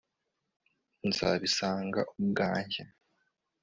nzabisanga 1.07 2.01
ubwanjye 2.19 2.81